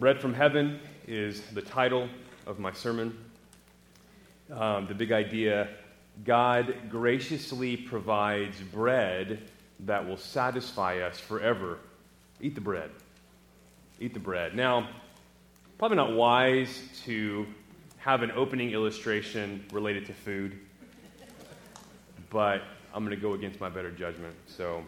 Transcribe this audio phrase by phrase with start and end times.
[0.00, 2.08] Bread from Heaven is the title
[2.46, 3.14] of my sermon.
[4.50, 5.68] Um, the big idea
[6.24, 9.42] God graciously provides bread
[9.80, 11.80] that will satisfy us forever.
[12.40, 12.88] Eat the bread.
[14.00, 14.56] Eat the bread.
[14.56, 14.88] Now,
[15.76, 17.46] probably not wise to
[17.98, 20.58] have an opening illustration related to food,
[22.30, 22.62] but
[22.94, 24.34] I'm going to go against my better judgment.
[24.46, 24.82] So,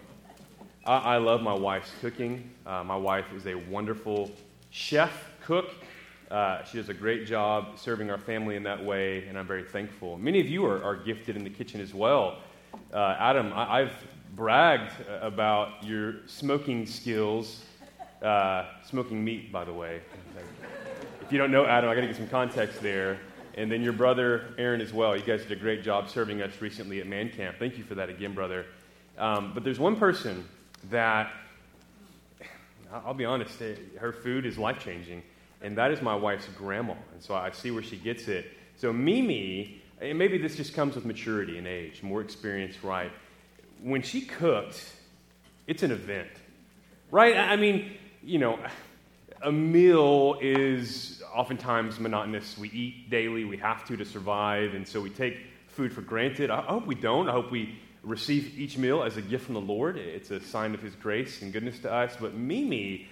[0.86, 2.50] I, I love my wife's cooking.
[2.64, 4.30] Uh, my wife is a wonderful
[4.72, 5.70] chef, cook.
[6.30, 9.62] Uh, she does a great job serving our family in that way, and I'm very
[9.62, 10.16] thankful.
[10.16, 12.38] Many of you are, are gifted in the kitchen as well.
[12.92, 13.92] Uh, Adam, I, have
[14.34, 17.64] bragged about your smoking skills,
[18.22, 20.00] uh, smoking meat, by the way.
[21.20, 23.18] If you don't know Adam, I got to get some context there.
[23.54, 25.14] And then your brother, Aaron, as well.
[25.14, 27.56] You guys did a great job serving us recently at Man Camp.
[27.58, 28.64] Thank you for that again, brother.
[29.18, 30.48] Um, but there's one person
[30.88, 31.30] that,
[32.92, 35.22] I'll be honest, eh, her food is life changing
[35.62, 36.94] and that is my wife's grandma.
[37.12, 38.46] And so I see where she gets it.
[38.76, 43.12] So Mimi, and maybe this just comes with maturity and age, more experience, right?
[43.80, 44.84] When she cooked,
[45.66, 46.30] it's an event,
[47.10, 47.36] right?
[47.36, 48.58] I mean, you know,
[49.42, 52.58] a meal is oftentimes monotonous.
[52.58, 56.50] We eat daily, we have to to survive, and so we take food for granted.
[56.50, 57.28] I hope we don't.
[57.28, 59.96] I hope we receive each meal as a gift from the Lord.
[59.96, 62.16] It's a sign of His grace and goodness to us.
[62.20, 63.08] But Mimi,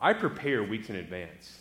[0.00, 1.58] I prepare weeks in advance.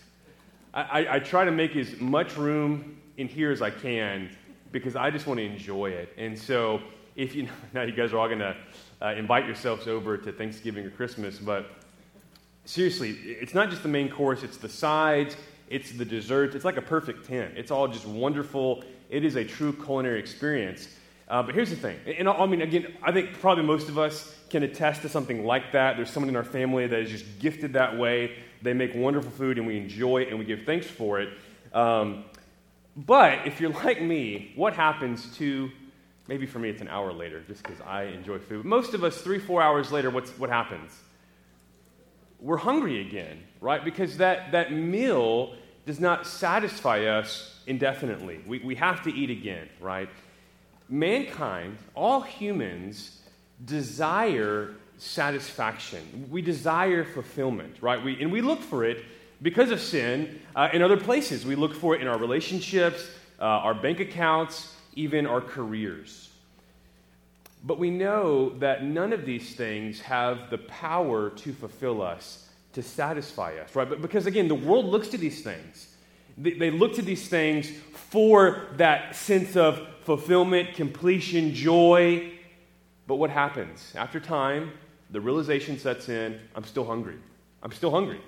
[0.73, 4.36] I, I, try to make as much room in here as I can
[4.72, 6.11] because I just want to enjoy it.
[6.17, 6.81] And so,
[7.16, 8.56] if you now you guys are all going to
[9.02, 11.70] uh, invite yourselves over to Thanksgiving or Christmas, but
[12.66, 15.38] seriously, it's not just the main course; it's the sides,
[15.70, 16.56] it's the dessert.
[16.56, 17.52] It's like a perfect ten.
[17.56, 18.84] It's all just wonderful.
[19.11, 20.88] It is a true culinary experience.
[21.34, 24.38] Uh, but here's the thing, and I mean, again, I think probably most of us
[24.52, 25.98] can attest to something like that.
[25.98, 28.36] There's someone in our family that is just gifted that way.
[28.62, 31.30] They make wonderful food and we enjoy it and we give thanks for it.
[31.73, 32.26] Um,
[32.95, 35.72] but if you're like me, what happens to,
[36.28, 38.64] maybe for me it's an hour later just because I enjoy food.
[38.64, 40.95] Most of us, three, four hours later, what's, what happens?
[42.39, 43.83] We're hungry again, right?
[43.83, 45.55] Because that, that meal
[45.88, 48.44] does not satisfy us indefinitely.
[48.45, 50.10] We, we have to eat again, right?
[50.89, 53.20] Mankind, all humans,
[53.64, 56.27] desire satisfaction.
[56.30, 58.04] We desire fulfillment, right?
[58.04, 59.04] We, and we look for it
[59.42, 61.45] because of sin uh, in other places.
[61.45, 63.05] We look for it in our relationships,
[63.39, 66.30] uh, our bank accounts, even our careers.
[67.65, 72.83] But we know that none of these things have the power to fulfill us, to
[72.83, 73.88] satisfy us, right?
[73.88, 75.88] But because, again, the world looks to these things.
[76.38, 77.70] They, look to these things
[78.10, 82.32] for that sense of fulfillment, completion, joy.
[83.08, 83.94] But what happens?
[83.95, 84.71] After time,
[85.11, 87.17] the realization sets in I'm still hungry.
[87.61, 88.20] I'm still hungry.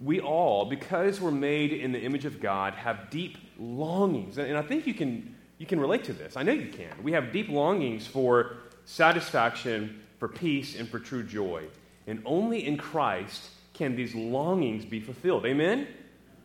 [0.00, 4.38] We all, because we're made in the image of God, have deep longings.
[4.38, 6.36] And I think you can, you can relate to this.
[6.36, 7.02] I know you can.
[7.02, 8.56] We have deep longings for
[8.86, 11.64] satisfaction, for peace, and for true joy.
[12.06, 15.44] And only in Christ can these longings be fulfilled.
[15.44, 15.86] Amen?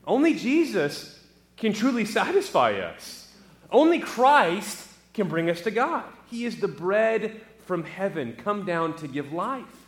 [0.08, 1.20] Only Jesus
[1.58, 3.32] can truly satisfy us.
[3.72, 6.04] Only Christ can bring us to God.
[6.30, 9.88] He is the bread from heaven come down to give life.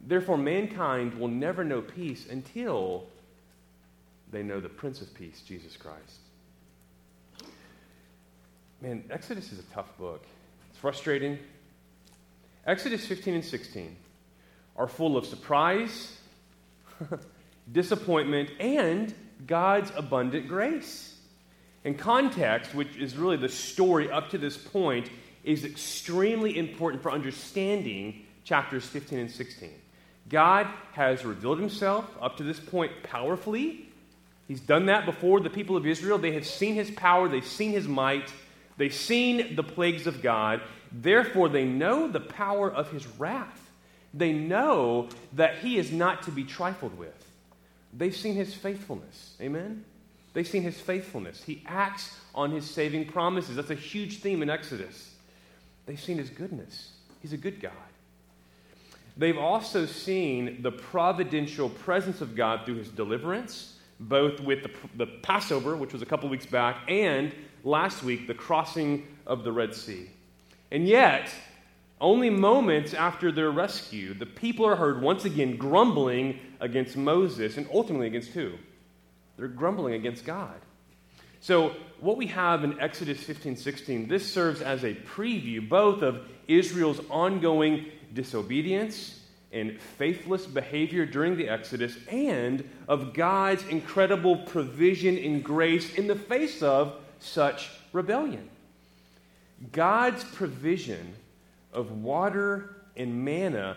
[0.00, 3.06] Therefore, mankind will never know peace until
[4.30, 6.20] they know the Prince of Peace, Jesus Christ.
[8.80, 10.24] Man, Exodus is a tough book.
[10.70, 11.38] It's frustrating.
[12.66, 13.96] Exodus 15 and 16
[14.76, 16.16] are full of surprise,
[17.72, 19.14] disappointment, and
[19.46, 21.16] God's abundant grace.
[21.84, 25.10] And context, which is really the story up to this point,
[25.44, 29.70] is extremely important for understanding chapters 15 and 16.
[30.28, 33.88] God has revealed himself up to this point powerfully.
[34.46, 36.18] He's done that before the people of Israel.
[36.18, 38.32] They have seen his power, they've seen his might,
[38.76, 40.60] they've seen the plagues of God.
[40.92, 43.70] Therefore, they know the power of his wrath.
[44.12, 47.29] They know that he is not to be trifled with.
[47.92, 49.34] They've seen his faithfulness.
[49.40, 49.84] Amen?
[50.32, 51.42] They've seen his faithfulness.
[51.42, 53.56] He acts on his saving promises.
[53.56, 55.14] That's a huge theme in Exodus.
[55.86, 56.92] They've seen his goodness.
[57.20, 57.72] He's a good God.
[59.16, 65.06] They've also seen the providential presence of God through his deliverance, both with the, the
[65.06, 69.74] Passover, which was a couple weeks back, and last week, the crossing of the Red
[69.74, 70.08] Sea.
[70.70, 71.30] And yet,
[72.00, 77.68] only moments after their rescue, the people are heard once again grumbling against Moses and
[77.72, 78.52] ultimately against who?
[79.36, 80.60] They're grumbling against God.
[81.40, 86.26] So, what we have in Exodus 15 16, this serves as a preview both of
[86.48, 89.20] Israel's ongoing disobedience
[89.52, 96.14] and faithless behavior during the Exodus and of God's incredible provision and grace in the
[96.14, 98.48] face of such rebellion.
[99.72, 101.14] God's provision
[101.72, 103.76] of water and manna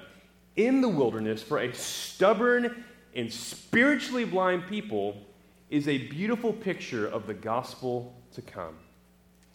[0.56, 2.84] in the wilderness for a stubborn
[3.16, 5.18] and spiritually blind people
[5.70, 8.76] is a beautiful picture of the gospel to come.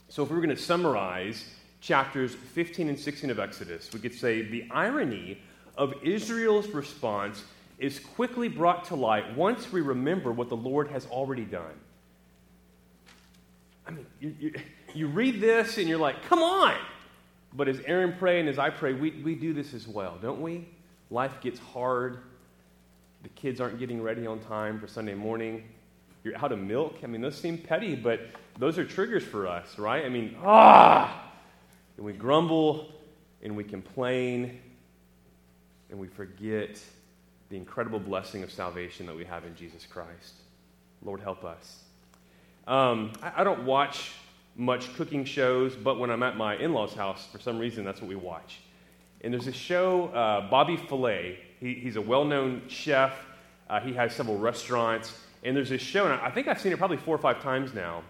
[0.09, 1.45] So, if we were going to summarize
[1.81, 5.39] chapters 15 and 16 of Exodus, we could say the irony
[5.77, 7.45] of Israel's response
[7.79, 11.79] is quickly brought to light once we remember what the Lord has already done.
[13.87, 14.55] I mean, you, you,
[14.95, 16.75] you read this and you're like, come on!
[17.59, 20.41] But as Aaron prayed and as I pray, we, we do this as well, don't
[20.41, 20.69] we?
[21.11, 22.21] Life gets hard.
[23.25, 25.65] The kids aren't getting ready on time for Sunday morning.
[26.23, 26.99] You're out of milk.
[27.03, 28.21] I mean, those seem petty, but
[28.61, 30.05] those are triggers for us, right?
[30.05, 31.33] I mean, ah!
[31.97, 32.93] And we grumble
[33.43, 34.61] and we complain
[35.91, 36.81] and we forget
[37.49, 40.35] the incredible blessing of salvation that we have in Jesus Christ.
[41.03, 41.83] Lord, help us.
[42.69, 44.13] Um, I, I, don't watch
[44.59, 48.03] much cooking shows, but when I'm at my in law's house, for some reason, that's
[48.03, 48.61] what we watch.
[49.23, 51.39] And there's a show, uh, Bobby Flay.
[51.61, 53.15] He, he's a well known chef,
[53.71, 55.19] uh, he has several restaurants.
[55.43, 57.73] And there's this show, and I think I've seen it probably four or five times
[57.73, 58.03] now,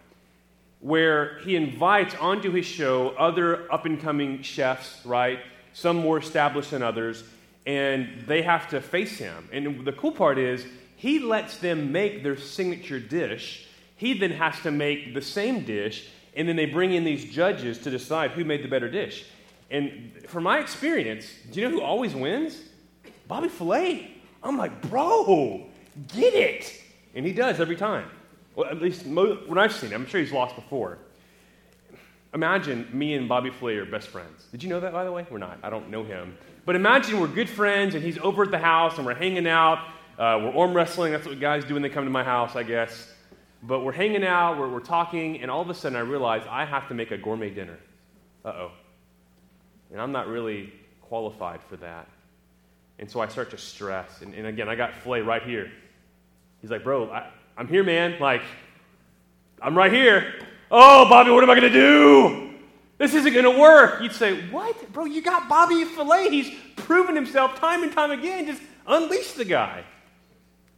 [0.80, 5.38] where he invites onto his show other up and coming chefs, right?
[5.74, 7.22] Some more established than others
[7.68, 9.46] and they have to face him.
[9.52, 10.64] And the cool part is,
[10.96, 13.68] he lets them make their signature dish.
[13.94, 17.78] He then has to make the same dish, and then they bring in these judges
[17.78, 19.26] to decide who made the better dish.
[19.70, 22.60] And from my experience, do you know who always wins?
[23.26, 24.10] Bobby Flay.
[24.42, 25.66] I'm like, bro,
[26.14, 26.82] get it.
[27.14, 28.08] And he does every time.
[28.54, 30.98] Well, at least when I've seen him, I'm sure he's lost before.
[32.34, 34.46] Imagine me and Bobby Flay are best friends.
[34.50, 35.26] Did you know that, by the way?
[35.30, 35.58] We're not.
[35.62, 36.36] I don't know him.
[36.66, 39.78] But imagine we're good friends and he's over at the house and we're hanging out.
[40.18, 41.12] Uh, we're arm wrestling.
[41.12, 43.10] That's what guys do when they come to my house, I guess.
[43.62, 46.64] But we're hanging out, we're, we're talking, and all of a sudden I realize I
[46.64, 47.78] have to make a gourmet dinner.
[48.44, 48.70] Uh oh.
[49.90, 50.72] And I'm not really
[51.02, 52.06] qualified for that.
[52.98, 54.22] And so I start to stress.
[54.22, 55.70] And, and again, I got Flay right here.
[56.60, 58.16] He's like, Bro, I, I'm here, man.
[58.20, 58.42] Like,
[59.60, 60.34] I'm right here.
[60.70, 62.50] Oh, Bobby, what am I going to do?
[62.98, 64.02] This isn't going to work.
[64.02, 64.92] You'd say, What?
[64.92, 66.28] Bro, you got Bobby Flay.
[66.28, 68.46] He's proven himself time and time again.
[68.46, 69.84] Just unleash the guy.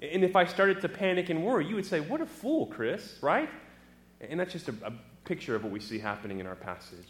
[0.00, 3.18] And if I started to panic and worry, you would say, What a fool, Chris,
[3.20, 3.48] right?
[4.20, 4.92] And that's just a, a
[5.24, 7.08] picture of what we see happening in our passage.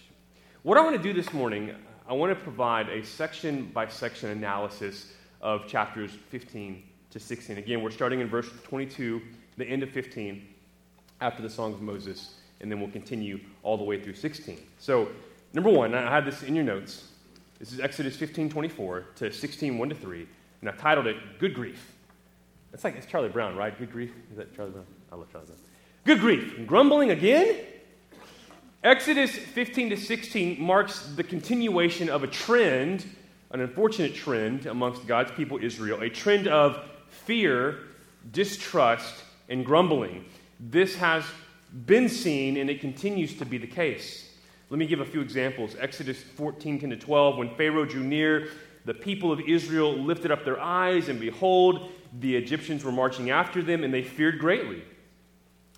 [0.62, 1.75] What I want to do this morning,
[2.08, 7.58] I want to provide a section by section analysis of chapters 15 to 16.
[7.58, 9.22] Again, we're starting in verse 22,
[9.56, 10.46] the end of 15,
[11.20, 14.58] after the Song of Moses and then we'll continue all the way through 16.
[14.78, 15.08] So,
[15.52, 17.08] number one, I have this in your notes.
[17.58, 20.28] This is Exodus 15 24 to 16 1 to 3,
[20.60, 21.93] and I titled it Good Grief.
[22.70, 23.76] That's like, it's Charlie Brown, right?
[23.76, 24.12] Good Grief?
[24.31, 24.87] Is that Charlie Brown?
[25.11, 25.58] I love Charlie Brown.
[26.05, 26.67] Good Grief.
[26.67, 27.56] Grumbling again?
[28.82, 33.05] Exodus 15 to 16 marks the continuation of a trend,
[33.50, 36.78] an unfortunate trend amongst God's people Israel, a trend of
[37.08, 37.78] fear,
[38.32, 40.25] distrust, and grumbling.
[40.58, 41.25] This has
[41.84, 44.31] been seen, and it continues to be the case.
[44.70, 45.76] Let me give a few examples.
[45.78, 48.49] Exodus 14 10 to 12, when Pharaoh drew near,
[48.84, 53.62] the people of Israel lifted up their eyes, and behold, the Egyptians were marching after
[53.62, 54.82] them, and they feared greatly.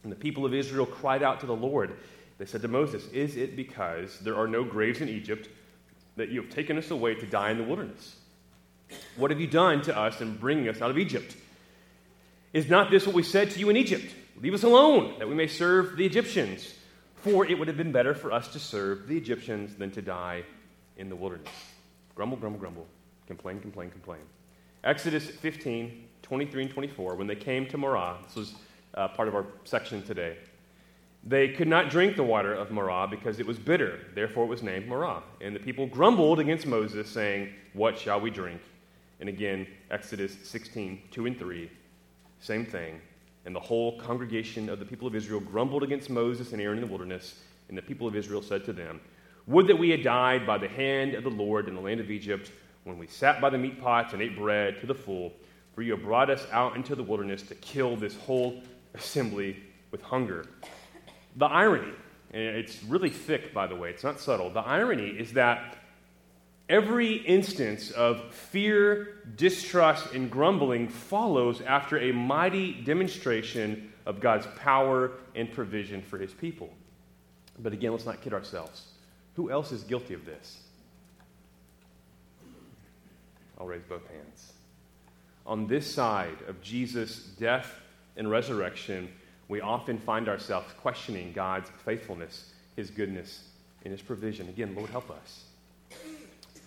[0.03, 1.97] And the people of Israel cried out to the Lord.
[2.39, 5.49] They said to Moses, Is it because there are no graves in Egypt
[6.17, 8.17] that you have taken us away to die in the wilderness?
[9.17, 11.37] What have you done to us in bringing us out of Egypt?
[12.53, 14.15] Is not this what we said to you in Egypt?
[14.41, 16.75] Leave us alone, that we may serve the Egyptians.
[17.17, 20.43] For it would have been better for us to serve the Egyptians than to die
[20.97, 21.49] in the wilderness.
[22.15, 22.87] Grumble, grumble, grumble.
[23.27, 24.21] Complain, complain, complain.
[24.85, 28.55] Exodus 15, 23 and 24, when they came to Marah, this was
[28.95, 30.37] uh, part of our section today,
[31.25, 34.01] they could not drink the water of Marah because it was bitter.
[34.15, 35.23] Therefore, it was named Marah.
[35.41, 38.61] And the people grumbled against Moses, saying, What shall we drink?
[39.21, 41.71] And again, Exodus 16, 2 and 3,
[42.41, 43.01] same thing.
[43.45, 46.85] And the whole congregation of the people of Israel grumbled against Moses and Aaron in
[46.85, 47.41] the wilderness.
[47.69, 49.01] And the people of Israel said to them,
[49.47, 52.11] Would that we had died by the hand of the Lord in the land of
[52.11, 52.51] Egypt,
[52.85, 55.33] when we sat by the meat pots and ate bread to the full.
[55.75, 58.63] For you have brought us out into the wilderness to kill this whole
[58.95, 59.57] assembly
[59.91, 60.47] with hunger.
[61.37, 61.93] The irony,
[62.33, 64.51] and it's really thick, by the way, it's not subtle.
[64.51, 65.79] The irony is that
[66.73, 75.13] Every instance of fear, distrust, and grumbling follows after a mighty demonstration of God's power
[75.35, 76.73] and provision for his people.
[77.59, 78.87] But again, let's not kid ourselves.
[79.35, 80.63] Who else is guilty of this?
[83.59, 84.52] I'll raise both hands.
[85.47, 87.81] On this side of Jesus' death
[88.17, 89.09] and resurrection,
[89.49, 93.49] we often find ourselves questioning God's faithfulness, His goodness,
[93.85, 94.49] and His provision.
[94.49, 95.45] Again, Lord, help us.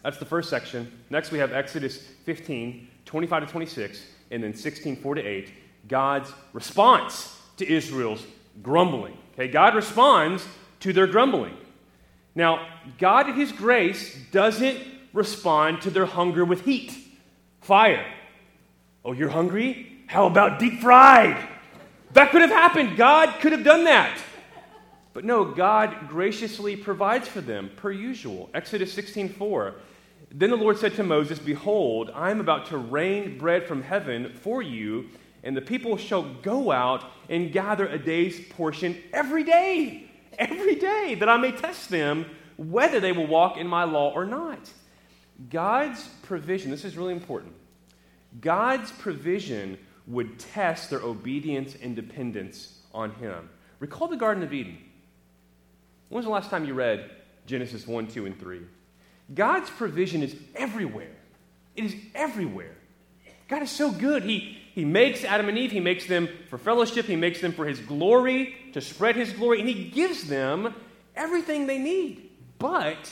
[0.03, 0.91] That's the first section.
[1.09, 5.51] Next, we have Exodus 15, 25 to 26, and then 16, 4 to 8,
[5.87, 8.23] God's response to Israel's
[8.61, 9.17] grumbling.
[9.33, 10.45] Okay, God responds
[10.81, 11.57] to their grumbling.
[12.35, 12.67] Now,
[12.99, 14.77] God in His grace doesn't
[15.13, 16.93] respond to their hunger with heat,
[17.61, 18.05] fire.
[19.05, 20.01] Oh, you're hungry?
[20.07, 21.37] How about deep fried?
[22.13, 22.97] That could have happened.
[22.97, 24.17] God could have done that.
[25.13, 28.49] But no, God graciously provides for them per usual.
[28.55, 29.75] Exodus 16:4.
[30.31, 34.33] Then the Lord said to Moses, Behold, I am about to rain bread from heaven
[34.41, 35.09] for you,
[35.43, 40.09] and the people shall go out and gather a day's portion every day,
[40.39, 42.25] every day, that I may test them
[42.57, 44.67] whether they will walk in my law or not.
[45.49, 47.53] God's provision, this is really important.
[48.41, 49.77] God's provision
[50.07, 53.49] would test their obedience and dependence on Him.
[53.79, 54.77] Recall the Garden of Eden.
[56.09, 57.09] When was the last time you read
[57.47, 58.61] Genesis 1, 2, and 3?
[59.33, 61.15] God's provision is everywhere.
[61.75, 62.75] It is everywhere.
[63.47, 64.23] God is so good.
[64.23, 67.65] He, he makes Adam and Eve, He makes them for fellowship, He makes them for
[67.65, 70.73] His glory, to spread His glory, and He gives them
[71.15, 72.29] everything they need.
[72.59, 73.11] But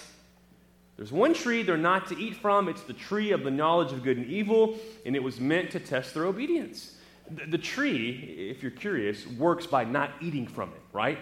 [0.98, 2.70] there's one tree they're not to eat from.
[2.70, 5.80] It's the tree of the knowledge of good and evil, and it was meant to
[5.80, 6.96] test their obedience.
[7.30, 11.18] The, the tree, if you're curious, works by not eating from it, right?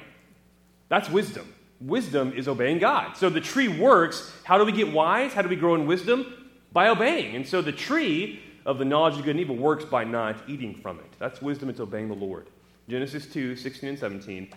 [0.90, 1.54] That's wisdom.
[1.80, 3.16] Wisdom is obeying God.
[3.16, 4.32] So the tree works.
[4.44, 5.34] How do we get wise?
[5.34, 6.50] How do we grow in wisdom?
[6.74, 7.36] By obeying.
[7.36, 10.76] And so the tree of the knowledge of good and evil works by not eating
[10.76, 11.06] from it.
[11.18, 12.48] That's wisdom, it's obeying the Lord.
[12.90, 14.50] Genesis 2 16 and 17.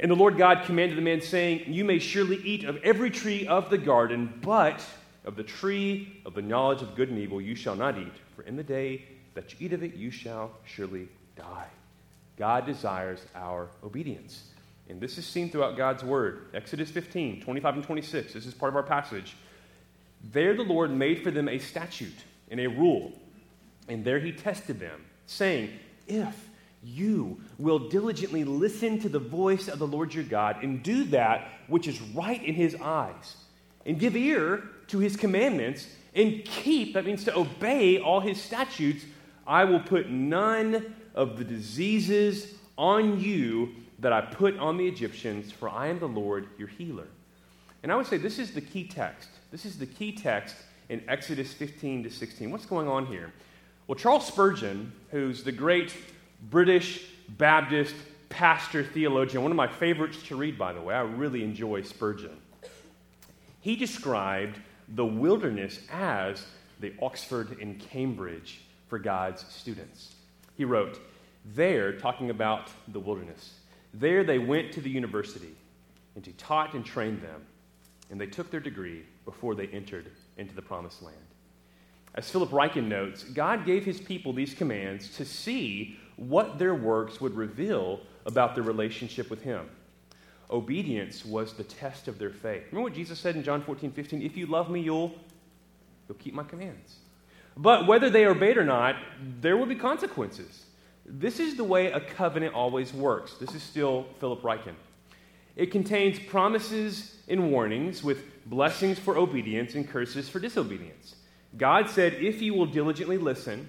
[0.00, 3.46] And the Lord God commanded the man, saying, You may surely eat of every tree
[3.46, 4.84] of the garden, but
[5.24, 8.42] of the tree of the knowledge of good and evil you shall not eat, for
[8.42, 11.66] in the day that you eat of it you shall surely die.
[12.36, 14.44] God desires our obedience.
[14.88, 16.48] And this is seen throughout God's word.
[16.52, 18.32] Exodus 15, 25 and 26.
[18.32, 19.36] This is part of our passage.
[20.32, 23.12] There the Lord made for them a statute and a rule,
[23.88, 25.70] and there he tested them, saying,
[26.06, 26.48] If
[26.84, 31.48] you will diligently listen to the voice of the Lord your God and do that
[31.66, 33.36] which is right in his eyes,
[33.86, 39.04] and give ear to his commandments, and keep, that means to obey all his statutes,
[39.46, 45.52] I will put none of the diseases on you that I put on the Egyptians,
[45.52, 47.06] for I am the Lord your healer.
[47.82, 49.28] And I would say this is the key text.
[49.50, 50.56] This is the key text
[50.88, 52.50] in Exodus 15 to 16.
[52.50, 53.32] What's going on here?
[53.86, 55.94] Well, Charles Spurgeon, who's the great
[56.50, 57.94] British Baptist
[58.28, 62.36] pastor theologian, one of my favorites to read, by the way, I really enjoy Spurgeon.
[63.60, 64.58] He described
[64.88, 66.44] the wilderness as
[66.80, 70.16] the Oxford and Cambridge for God's students.
[70.56, 71.00] He wrote,
[71.54, 73.54] There, talking about the wilderness,
[73.94, 75.54] there they went to the university,
[76.16, 77.46] and he taught and trained them,
[78.10, 81.16] and they took their degree before they entered into the promised land.
[82.16, 87.20] As Philip Ryken notes, God gave his people these commands to see what their works
[87.20, 89.68] would reveal about their relationship with him.
[90.50, 92.64] Obedience was the test of their faith.
[92.70, 94.22] Remember what Jesus said in John 14, 15?
[94.22, 95.14] If you love me, you'll,
[96.08, 96.96] you'll keep my commands.
[97.56, 98.96] But whether they obeyed or not,
[99.40, 100.66] there will be consequences.
[101.06, 103.34] This is the way a covenant always works.
[103.34, 104.74] This is still Philip Ryken.
[105.56, 111.14] It contains promises and warnings with blessings for obedience and curses for disobedience.
[111.56, 113.68] God said, If you will diligently listen,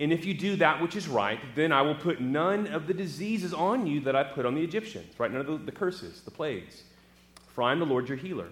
[0.00, 2.94] and if you do that which is right, then I will put none of the
[2.94, 5.30] diseases on you that I put on the Egyptians, right?
[5.30, 6.82] None of the, the curses, the plagues.
[7.54, 8.48] For I am the Lord your healer.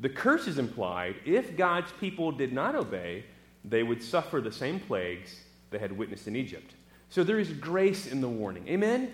[0.00, 3.24] The curse is implied if God's people did not obey,
[3.64, 5.38] they would suffer the same plagues
[5.70, 6.74] they had witnessed in Egypt.
[7.10, 8.66] So there is grace in the warning.
[8.68, 9.12] Amen?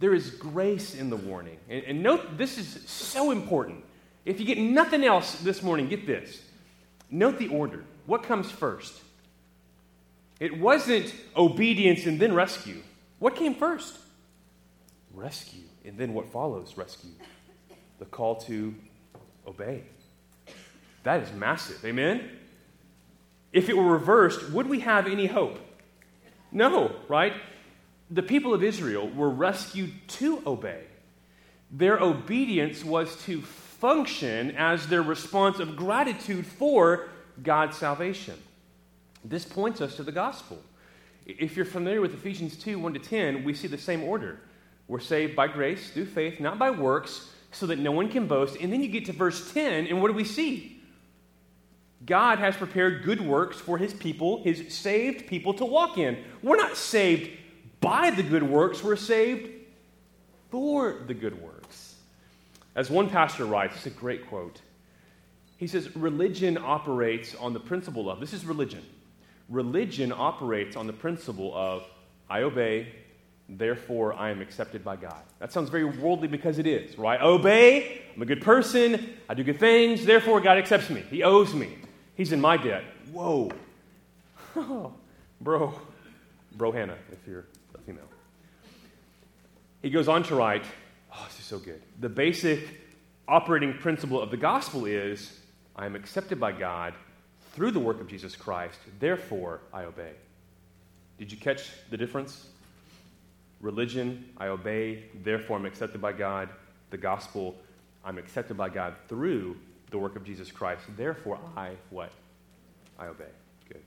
[0.00, 1.58] There is grace in the warning.
[1.68, 3.84] And, and note, this is so important.
[4.24, 6.42] If you get nothing else this morning, get this.
[7.10, 7.84] Note the order.
[8.06, 8.92] What comes first?
[10.38, 12.82] It wasn't obedience and then rescue.
[13.18, 13.96] What came first?
[15.14, 15.64] Rescue.
[15.84, 17.12] And then what follows rescue?
[17.98, 18.74] The call to
[19.46, 19.84] obey.
[21.04, 21.84] That is massive.
[21.84, 22.30] Amen?
[23.52, 25.58] If it were reversed, would we have any hope?
[26.52, 27.32] No, right?
[28.10, 30.82] The people of Israel were rescued to obey.
[31.70, 37.08] Their obedience was to function as their response of gratitude for
[37.42, 38.34] God's salvation.
[39.28, 40.58] This points us to the gospel.
[41.26, 44.40] If you're familiar with Ephesians 2 1 to 10, we see the same order.
[44.86, 48.56] We're saved by grace through faith, not by works, so that no one can boast.
[48.60, 50.80] And then you get to verse 10, and what do we see?
[52.04, 56.22] God has prepared good works for his people, his saved people, to walk in.
[56.42, 57.30] We're not saved
[57.80, 59.50] by the good works, we're saved
[60.50, 61.96] for the good works.
[62.76, 64.60] As one pastor writes, it's a great quote.
[65.56, 68.84] He says, Religion operates on the principle of, this is religion.
[69.48, 71.84] Religion operates on the principle of,
[72.28, 72.88] I obey,
[73.48, 75.22] therefore I am accepted by God.
[75.38, 77.20] That sounds very worldly because it is, right?
[77.20, 81.04] I obey, I'm a good person, I do good things, therefore God accepts me.
[81.10, 81.78] He owes me.
[82.16, 82.84] He's in my debt.
[83.12, 83.50] Whoa.
[84.58, 84.94] Oh,
[85.38, 85.78] bro.
[86.52, 88.08] Bro Hannah, if you're a female.
[89.82, 90.64] He goes on to write,
[91.12, 91.82] oh, this is so good.
[92.00, 92.66] The basic
[93.28, 95.38] operating principle of the gospel is
[95.74, 96.94] I am accepted by God
[97.56, 100.12] through the work of Jesus Christ, therefore I obey.
[101.18, 102.48] Did you catch the difference?
[103.62, 106.50] Religion, I obey, therefore I'm accepted by God.
[106.90, 107.56] The gospel,
[108.04, 109.56] I'm accepted by God through
[109.90, 110.82] the work of Jesus Christ.
[110.98, 112.12] Therefore, I what?
[112.98, 113.24] I obey.
[113.68, 113.80] Good.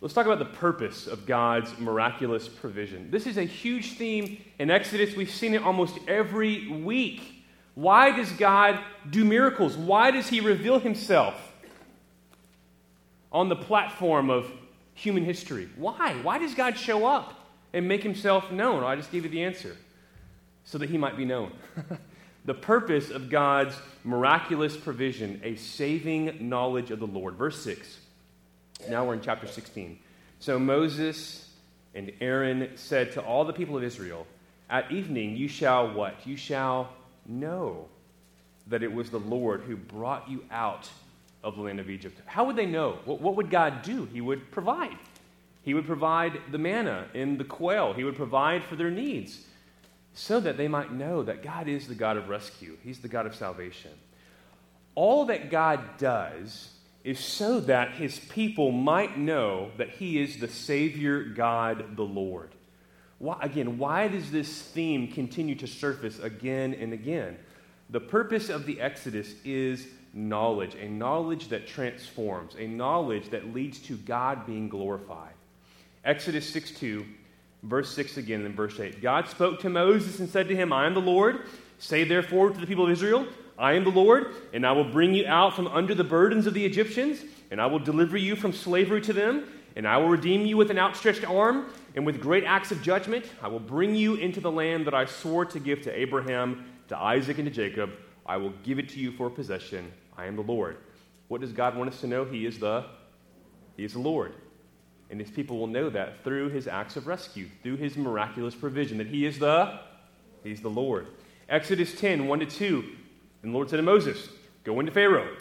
[0.00, 3.10] Let's talk about the purpose of God's miraculous provision.
[3.10, 5.16] This is a huge theme in Exodus.
[5.16, 7.44] We've seen it almost every week.
[7.74, 8.78] Why does God
[9.10, 9.76] do miracles?
[9.76, 11.34] Why does He reveal Himself
[13.32, 14.50] on the platform of
[14.94, 15.68] human history?
[15.76, 16.14] Why?
[16.22, 17.34] Why does God show up
[17.72, 18.82] and make Himself known?
[18.84, 19.76] I just gave you the answer
[20.64, 21.52] so that He might be known.
[22.44, 27.34] the purpose of God's miraculous provision, a saving knowledge of the Lord.
[27.34, 27.98] Verse 6.
[28.88, 29.98] Now we're in chapter 16.
[30.40, 31.50] So Moses
[31.94, 34.26] and Aaron said to all the people of Israel,
[34.70, 36.26] At evening you shall what?
[36.26, 36.90] You shall
[37.26, 37.88] know
[38.68, 40.88] that it was the Lord who brought you out
[41.42, 42.20] of the land of Egypt.
[42.26, 42.98] How would they know?
[43.04, 44.06] What, what would God do?
[44.06, 44.96] He would provide.
[45.62, 47.92] He would provide the manna and the quail.
[47.92, 49.44] He would provide for their needs
[50.14, 53.26] so that they might know that God is the God of rescue, He's the God
[53.26, 53.92] of salvation.
[54.94, 56.72] All that God does
[57.04, 62.50] is so that His people might know that He is the Savior God, the Lord.
[63.18, 67.38] Why, again, why does this theme continue to surface again and again?
[67.90, 73.78] The purpose of the Exodus is knowledge, a knowledge that transforms, a knowledge that leads
[73.80, 75.34] to God being glorified.
[76.04, 77.04] Exodus 6 2
[77.62, 79.02] Verse 6 again and verse 8.
[79.02, 81.40] God spoke to Moses and said to him, I am the Lord.
[81.78, 83.26] Say therefore to the people of Israel,
[83.58, 86.54] I am the Lord, and I will bring you out from under the burdens of
[86.54, 90.46] the Egyptians, and I will deliver you from slavery to them, and I will redeem
[90.46, 91.66] you with an outstretched arm,
[91.96, 93.24] and with great acts of judgment.
[93.42, 96.96] I will bring you into the land that I swore to give to Abraham, to
[96.96, 97.90] Isaac, and to Jacob.
[98.28, 99.90] I will give it to you for possession.
[100.16, 100.76] I am the Lord.
[101.28, 102.24] What does God want us to know?
[102.24, 102.84] He is the
[103.76, 104.34] He is the Lord.
[105.10, 108.98] And his people will know that through his acts of rescue, through his miraculous provision,
[108.98, 109.80] that he is the
[110.44, 111.06] he's the Lord.
[111.48, 112.84] Exodus 10, 1 to 2.
[113.42, 114.28] And the Lord said to Moses,
[114.64, 115.34] Go into Pharaoh,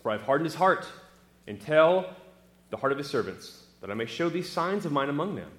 [0.00, 0.86] for I've hardened his heart,
[1.48, 2.14] and tell
[2.70, 5.50] the heart of his servants, that I may show these signs of mine among them,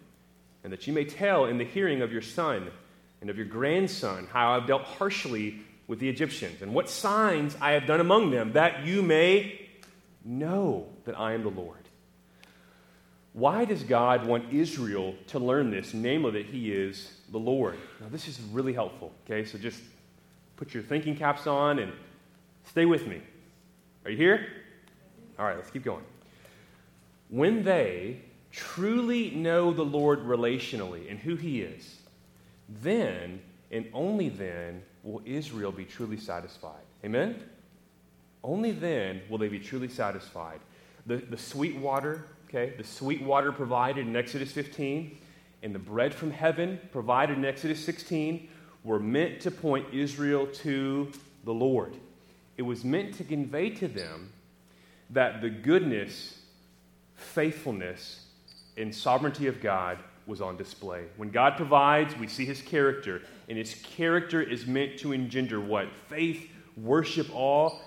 [0.63, 2.71] and that you may tell in the hearing of your son
[3.19, 7.71] and of your grandson how I've dealt harshly with the Egyptians, and what signs I
[7.71, 9.59] have done among them, that you may
[10.23, 11.77] know that I am the Lord.
[13.33, 17.77] Why does God want Israel to learn this, namely that He is the Lord?
[17.99, 19.43] Now, this is really helpful, okay?
[19.43, 19.81] So just
[20.55, 21.91] put your thinking caps on and
[22.63, 23.21] stay with me.
[24.05, 24.47] Are you here?
[25.37, 26.03] All right, let's keep going.
[27.29, 28.21] When they
[28.51, 31.97] truly know the Lord relationally and who He is,
[32.69, 36.83] then and only then will Israel be truly satisfied.
[37.05, 37.41] Amen?
[38.43, 40.59] Only then will they be truly satisfied.
[41.05, 42.73] The, the sweet water okay?
[42.77, 45.17] The sweet water provided in Exodus 15
[45.63, 48.47] and the bread from heaven provided in Exodus 16
[48.83, 51.11] were meant to point Israel to
[51.43, 51.95] the Lord.
[52.57, 54.31] It was meant to convey to them
[55.09, 56.39] that the goodness,
[57.15, 58.25] faithfulness,
[58.77, 61.05] and sovereignty of God was on display.
[61.17, 65.87] When God provides, we see his character, and his character is meant to engender what?
[66.07, 67.77] Faith, worship, awe.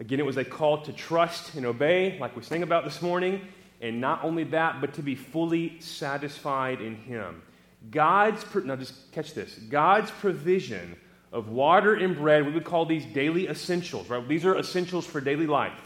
[0.00, 3.40] Again, it was a call to trust and obey, like we sang about this morning,
[3.80, 7.42] and not only that, but to be fully satisfied in Him.
[7.90, 10.96] God's, now just catch this God's provision
[11.32, 14.26] of water and bread, we would call these daily essentials, right?
[14.26, 15.80] These are essentials for daily life,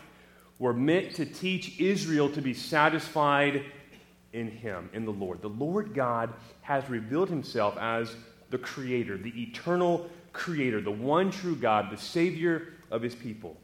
[0.59, 3.64] were meant to teach Israel to be satisfied
[4.33, 5.43] in Him, in the Lord.
[5.43, 8.14] The Lord God has revealed Himself as
[8.51, 13.57] the Creator, the eternal Creator, the one true God, the Savior of His people.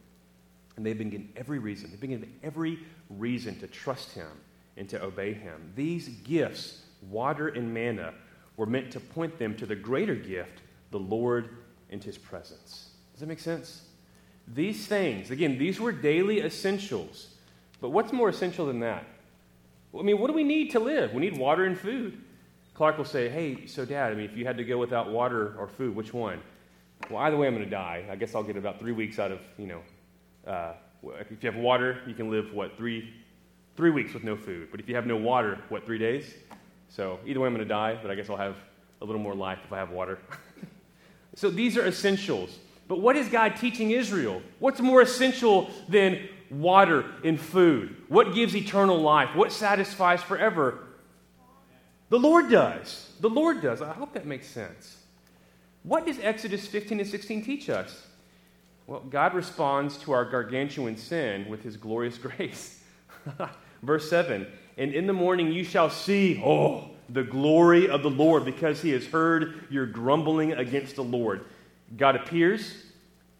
[0.76, 2.78] And they've been given every reason, they've been given every
[3.10, 4.26] reason to trust him
[4.76, 5.72] and to obey him.
[5.76, 8.12] These gifts, water and manna,
[8.56, 11.50] were meant to point them to the greater gift, the Lord
[11.90, 12.90] and his presence.
[13.12, 13.82] Does that make sense?
[14.48, 17.28] These things, again, these were daily essentials
[17.80, 19.04] But what's more essential than that?
[19.98, 21.12] I mean, what do we need to live?
[21.12, 22.20] We need water and food.
[22.74, 25.54] Clark will say, Hey, so dad, I mean, if you had to go without water
[25.58, 26.40] or food, which one?
[27.10, 28.04] Well, either way, I'm going to die.
[28.10, 29.80] I guess I'll get about three weeks out of, you know,
[30.50, 30.72] uh,
[31.20, 33.12] if you have water, you can live, what, three,
[33.76, 34.68] three weeks with no food.
[34.70, 36.34] But if you have no water, what, three days?
[36.88, 38.56] So either way, I'm going to die, but I guess I'll have
[39.02, 40.18] a little more life if I have water.
[41.34, 42.58] so these are essentials.
[42.88, 44.42] But what is God teaching Israel?
[44.58, 47.96] What's more essential than water and food?
[48.08, 49.34] What gives eternal life?
[49.34, 50.78] What satisfies forever?
[52.10, 53.12] The Lord does.
[53.20, 53.82] The Lord does.
[53.82, 54.98] I hope that makes sense.
[55.82, 58.06] What does Exodus 15 and 16 teach us?
[58.86, 62.80] Well, God responds to our gargantuan sin with his glorious grace.
[63.82, 68.44] Verse 7 And in the morning you shall see, oh, the glory of the Lord,
[68.44, 71.44] because he has heard your grumbling against the Lord.
[71.96, 72.74] God appears,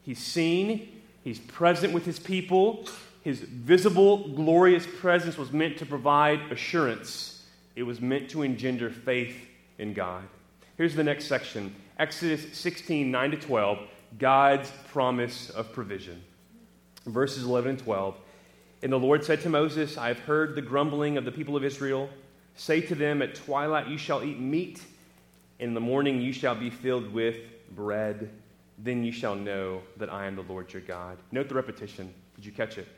[0.02, 0.93] he's seen,
[1.24, 2.86] he's present with his people.
[3.22, 7.42] His visible, glorious presence was meant to provide assurance,
[7.74, 9.34] it was meant to engender faith
[9.78, 10.24] in God.
[10.76, 13.78] Here's the next section Exodus 16 9 to 12.
[14.18, 16.22] God's promise of provision.
[17.06, 18.16] Verses 11 and 12.
[18.82, 21.64] And the Lord said to Moses, I have heard the grumbling of the people of
[21.64, 22.08] Israel.
[22.54, 24.82] Say to them, At twilight you shall eat meat,
[25.58, 27.36] and in the morning you shall be filled with
[27.74, 28.30] bread.
[28.78, 31.18] Then you shall know that I am the Lord your God.
[31.30, 32.12] Note the repetition.
[32.36, 32.88] Did you catch it?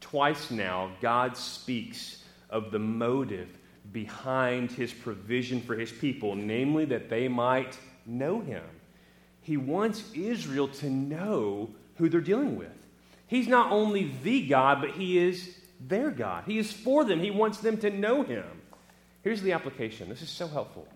[0.00, 3.48] Twice now, God speaks of the motive
[3.92, 8.62] behind his provision for his people, namely that they might know him.
[9.40, 12.68] He wants Israel to know who they're dealing with.
[13.26, 16.44] He's not only the God, but He is their God.
[16.46, 17.20] He is for them.
[17.20, 18.44] He wants them to know Him.
[19.22, 20.08] Here's the application.
[20.08, 20.86] This is so helpful.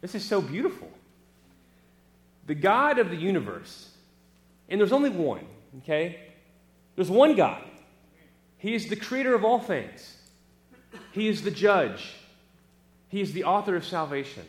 [0.00, 0.90] This is so beautiful.
[2.50, 3.88] The God of the universe,
[4.68, 5.46] and there's only one,
[5.78, 6.18] okay?
[6.96, 7.62] There's one God.
[8.58, 10.16] He is the creator of all things,
[11.12, 12.12] He is the judge,
[13.06, 14.42] He is the author of salvation.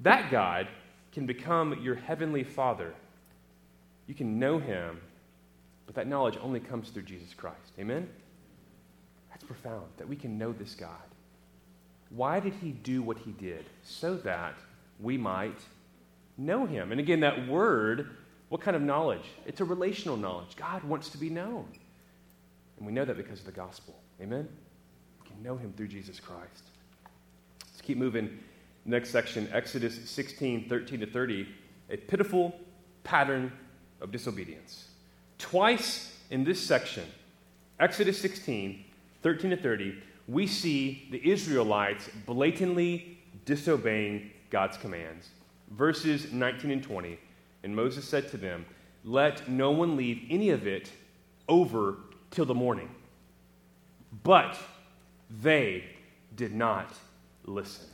[0.00, 0.68] That God
[1.12, 2.94] can become your heavenly Father.
[4.06, 5.02] You can know him,
[5.84, 7.72] but that knowledge only comes through Jesus Christ.
[7.78, 8.08] Amen?
[9.28, 10.88] That's profound that we can know this God.
[12.08, 13.66] Why did he do what he did?
[13.82, 14.54] So that
[14.98, 15.58] we might
[16.36, 16.90] know him.
[16.92, 18.16] And again, that word,
[18.48, 19.24] what kind of knowledge?
[19.46, 20.56] It's a relational knowledge.
[20.56, 21.66] God wants to be known.
[22.76, 23.94] And we know that because of the gospel.
[24.20, 24.48] Amen?
[25.22, 26.64] We can know him through Jesus Christ.
[27.60, 28.38] Let's keep moving.
[28.84, 31.46] Next section, Exodus 16, 13 to 30,
[31.90, 32.58] a pitiful
[33.04, 33.52] pattern
[34.00, 34.88] of disobedience.
[35.38, 37.04] Twice in this section,
[37.78, 38.84] Exodus 16,
[39.22, 45.28] 13 to 30, we see the Israelites blatantly disobeying God's commands.
[45.76, 47.18] Verses 19 and 20.
[47.62, 48.66] And Moses said to them,
[49.04, 50.90] Let no one leave any of it
[51.48, 51.96] over
[52.30, 52.90] till the morning.
[54.22, 54.58] But
[55.40, 55.84] they
[56.36, 56.92] did not
[57.44, 57.86] listen.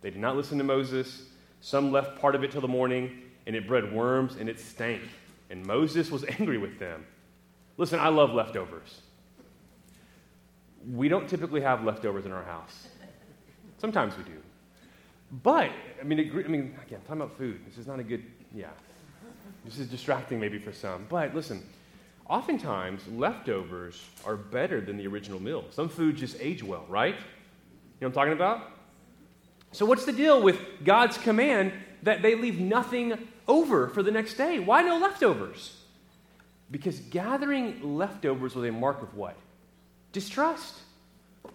[0.00, 1.22] They did not listen to Moses.
[1.60, 5.02] Some left part of it till the morning, and it bred worms and it stank.
[5.50, 7.06] And Moses was angry with them.
[7.76, 9.00] Listen, I love leftovers.
[10.90, 12.88] We don't typically have leftovers in our house.
[13.78, 14.38] Sometimes we do.
[15.32, 17.60] But, I mean, I mean, again, talking about food.
[17.66, 18.22] This is not a good,
[18.54, 18.66] yeah.
[19.64, 21.06] This is distracting maybe for some.
[21.08, 21.62] But listen,
[22.28, 25.64] oftentimes leftovers are better than the original meal.
[25.70, 27.14] Some food just age well, right?
[27.14, 27.24] You know
[28.00, 28.72] what I'm talking about?
[29.70, 33.16] So, what's the deal with God's command that they leave nothing
[33.48, 34.58] over for the next day?
[34.58, 35.78] Why no leftovers?
[36.70, 39.36] Because gathering leftovers was a mark of what?
[40.12, 40.74] Distrust.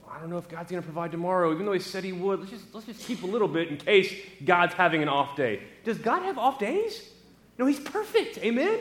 [0.09, 2.39] I don't know if God's going to provide tomorrow, even though He said He would.
[2.39, 5.61] Let's just, let's just keep a little bit in case God's having an off day.
[5.83, 7.09] Does God have off days?
[7.57, 8.37] No, He's perfect.
[8.39, 8.79] Amen?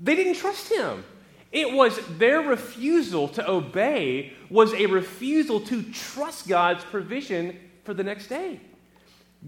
[0.00, 1.04] They didn't trust Him.
[1.50, 8.04] It was their refusal to obey was a refusal to trust God's provision for the
[8.04, 8.60] next day.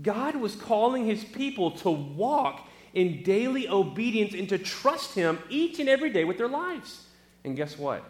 [0.03, 5.79] God was calling his people to walk in daily obedience and to trust him each
[5.79, 7.07] and every day with their lives.
[7.45, 8.03] And guess what?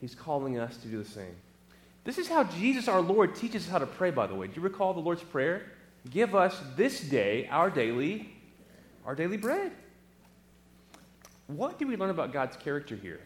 [0.00, 1.36] He's calling us to do the same.
[2.04, 4.48] This is how Jesus our Lord teaches us how to pray, by the way.
[4.48, 5.62] Do you recall the Lord's Prayer?
[6.10, 8.28] Give us this day our daily,
[9.06, 9.72] our daily bread.
[11.46, 13.20] What do we learn about God's character here?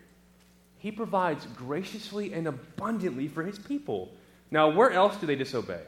[0.79, 4.13] He provides graciously and abundantly for his people.
[4.51, 5.81] Now, where else do they disobey?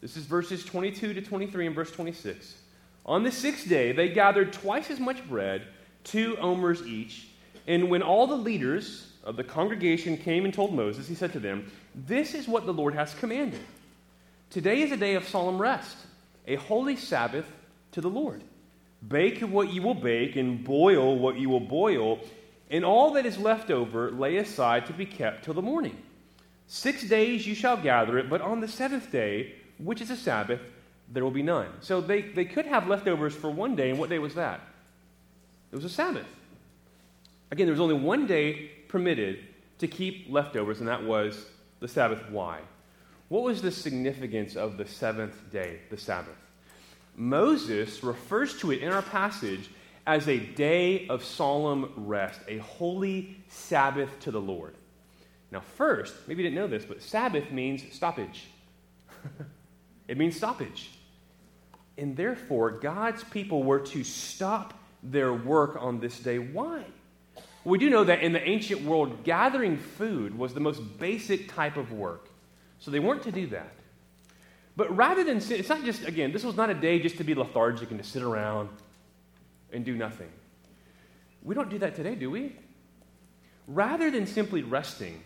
[0.00, 2.54] This is verses 22 to 23 and verse 26.
[3.06, 5.62] On the sixth day, they gathered twice as much bread,
[6.04, 7.28] two omers each.
[7.66, 11.38] And when all the leaders of the congregation came and told Moses, he said to
[11.38, 13.60] them, This is what the Lord has commanded.
[14.48, 15.98] Today is a day of solemn rest,
[16.46, 17.44] a holy Sabbath
[17.92, 18.42] to the Lord.
[19.06, 22.20] Bake what you will bake and boil what you will boil,
[22.70, 25.98] and all that is left over lay aside to be kept till the morning.
[26.66, 30.60] Six days you shall gather it, but on the seventh day, which is a Sabbath,
[31.12, 31.68] there will be none.
[31.80, 34.60] So they, they could have leftovers for one day, and what day was that?
[35.70, 36.26] It was a Sabbath.
[37.50, 39.40] Again, there was only one day permitted
[39.78, 41.46] to keep leftovers, and that was
[41.80, 42.22] the Sabbath.
[42.30, 42.60] Why?
[43.28, 46.36] What was the significance of the seventh day, the Sabbath?
[47.14, 49.68] Moses refers to it in our passage
[50.06, 54.74] as a day of solemn rest, a holy Sabbath to the Lord.
[55.50, 58.46] Now, first, maybe you didn't know this, but Sabbath means stoppage.
[60.08, 60.90] it means stoppage.
[61.98, 66.38] And therefore, God's people were to stop their work on this day.
[66.38, 66.84] Why?
[67.68, 71.76] We do know that in the ancient world, gathering food was the most basic type
[71.76, 72.30] of work.
[72.78, 73.74] So they weren't to do that.
[74.74, 77.34] But rather than, it's not just, again, this was not a day just to be
[77.34, 78.70] lethargic and to sit around
[79.70, 80.30] and do nothing.
[81.42, 82.56] We don't do that today, do we?
[83.66, 85.22] Rather than simply resting,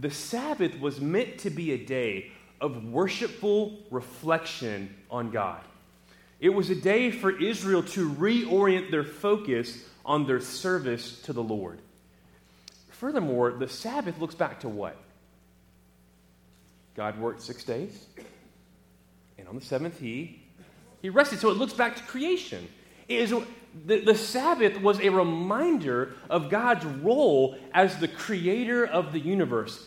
[0.00, 5.62] the Sabbath was meant to be a day of worshipful reflection on God.
[6.38, 11.42] It was a day for Israel to reorient their focus on their service to the
[11.42, 11.80] Lord.
[12.90, 14.96] Furthermore, the Sabbath looks back to what?
[16.94, 18.06] God worked six days,
[19.38, 20.40] and on the seventh, He,
[21.02, 21.40] he rested.
[21.40, 22.66] So it looks back to creation.
[23.06, 23.34] It is,
[23.84, 29.86] the, the Sabbath was a reminder of God's role as the creator of the universe.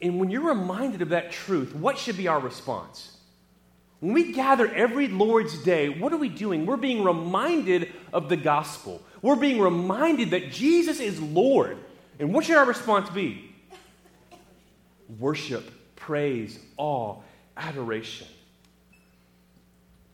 [0.00, 3.13] And when you're reminded of that truth, what should be our response?
[4.00, 6.66] When we gather every Lord's Day, what are we doing?
[6.66, 9.02] We're being reminded of the gospel.
[9.22, 11.78] We're being reminded that Jesus is Lord.
[12.18, 13.50] And what should our response be?
[15.18, 17.16] Worship, praise, awe,
[17.56, 18.26] adoration.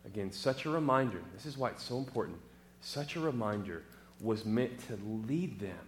[0.07, 1.21] Again, such a reminder.
[1.35, 2.38] This is why it's so important.
[2.81, 3.83] Such a reminder
[4.21, 5.79] was meant to lead them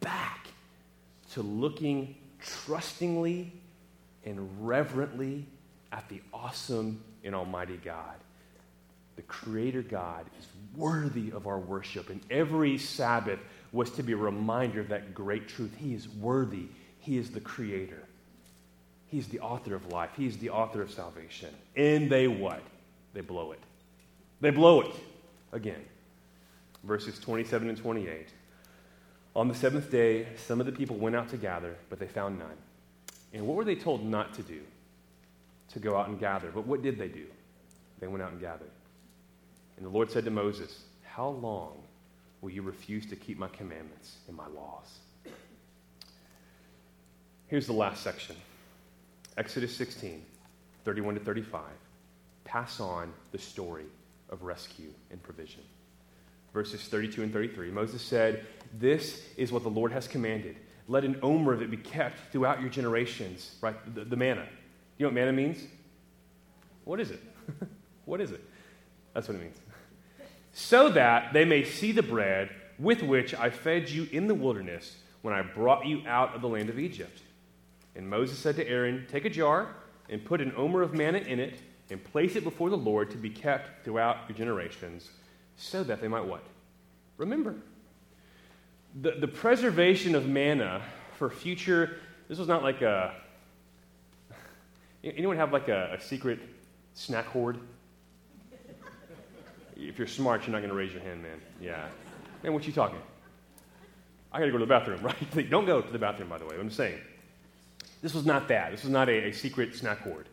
[0.00, 0.48] back
[1.32, 3.52] to looking trustingly
[4.24, 5.46] and reverently
[5.92, 8.14] at the awesome and almighty God.
[9.16, 13.40] The Creator God is worthy of our worship, and every Sabbath
[13.72, 15.74] was to be a reminder of that great truth.
[15.76, 16.66] He is worthy,
[17.00, 18.02] He is the Creator.
[19.08, 20.10] He's the author of life.
[20.16, 21.48] He's the author of salvation.
[21.74, 22.62] And they what?
[23.14, 23.60] They blow it.
[24.40, 24.94] They blow it
[25.52, 25.82] again.
[26.84, 28.28] Verses 27 and 28.
[29.34, 32.38] On the seventh day, some of the people went out to gather, but they found
[32.38, 32.56] none.
[33.32, 34.60] And what were they told not to do?
[35.72, 36.50] To go out and gather.
[36.50, 37.26] But what did they do?
[38.00, 38.70] They went out and gathered.
[39.76, 41.82] And the Lord said to Moses, How long
[42.40, 44.98] will you refuse to keep my commandments and my laws?
[47.48, 48.36] Here's the last section
[49.36, 50.24] Exodus 16,
[50.84, 51.62] 31 to 35.
[52.44, 53.84] Pass on the story
[54.30, 55.62] of rescue and provision.
[56.52, 57.70] Verses 32 and 33.
[57.70, 58.46] Moses said,
[58.78, 60.56] This is what the Lord has commanded.
[60.88, 63.56] Let an omer of it be kept throughout your generations.
[63.60, 63.76] Right?
[63.94, 64.46] The, the manna.
[64.98, 65.62] You know what manna means?
[66.84, 67.20] What is it?
[68.04, 68.42] what is it?
[69.14, 69.56] That's what it means.
[70.52, 74.96] so that they may see the bread with which I fed you in the wilderness
[75.22, 77.22] when I brought you out of the land of Egypt.
[77.94, 79.74] And Moses said to Aaron, Take a jar
[80.08, 81.58] and put an omer of manna in it
[81.90, 85.10] and place it before the Lord to be kept throughout your generations,
[85.56, 86.44] so that they might what?
[87.16, 87.56] Remember.
[89.00, 90.82] The, the preservation of manna
[91.18, 93.14] for future, this was not like a.
[95.04, 96.40] Anyone have like a, a secret
[96.94, 97.58] snack hoard?
[99.76, 101.40] If you're smart, you're not going to raise your hand, man.
[101.60, 101.86] Yeah.
[102.42, 102.98] Man, what you talking?
[104.32, 105.50] I got to go to the bathroom, right?
[105.50, 106.56] Don't go to the bathroom, by the way.
[106.58, 106.98] I'm saying.
[108.02, 108.72] This was not that.
[108.72, 110.28] This was not a, a secret snack hoard.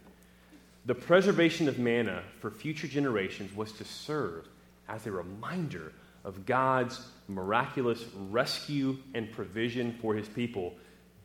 [0.86, 4.48] The preservation of manna for future generations was to serve
[4.88, 10.76] as a reminder of God's miraculous rescue and provision for his people.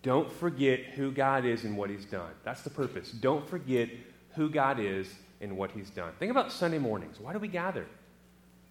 [0.03, 2.31] Don't forget who God is and what he's done.
[2.45, 3.11] That's the purpose.
[3.11, 3.89] Don't forget
[4.35, 6.13] who God is and what he's done.
[6.19, 7.21] Think about Sunday mornings.
[7.21, 7.87] Why do we gather?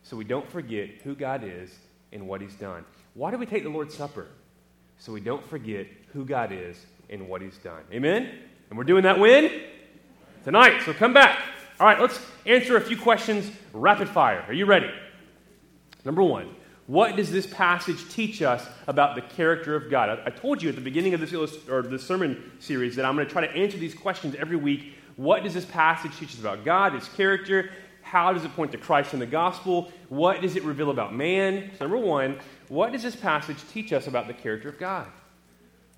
[0.01, 1.71] So we don't forget who God is
[2.11, 2.85] and what he's done.
[3.13, 4.27] Why do we take the Lord's Supper?
[4.97, 7.83] So we don't forget who God is and what he's done.
[7.91, 8.39] Amen?
[8.69, 9.51] And we're doing that when?
[10.43, 10.81] tonight.
[10.85, 11.39] So come back.
[11.79, 14.43] All right, let's answer a few questions rapid fire.
[14.47, 14.89] Are you ready?
[16.03, 16.55] Number one,
[16.89, 20.09] what does this passage teach us about the character of God?
[20.09, 23.05] I, I told you at the beginning of this, illust- or this sermon series that
[23.05, 24.95] I'm going to try to answer these questions every week.
[25.15, 27.69] What does this passage teach us about God, His character?
[28.01, 29.91] How does it point to Christ in the gospel?
[30.07, 31.69] What does it reveal about man?
[31.79, 35.05] Number one, what does this passage teach us about the character of God?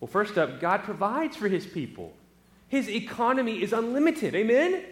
[0.01, 2.11] Well, first up, God provides for His people.
[2.67, 4.35] His economy is unlimited.
[4.35, 4.83] Amen?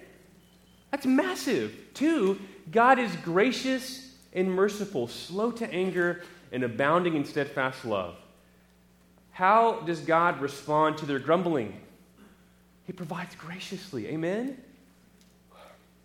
[0.91, 1.75] That's massive.
[1.93, 2.39] Two,
[2.71, 8.15] God is gracious and merciful, slow to anger, and abounding in steadfast love.
[9.31, 11.79] How does God respond to their grumbling?
[12.85, 14.07] He provides graciously.
[14.07, 14.57] Amen?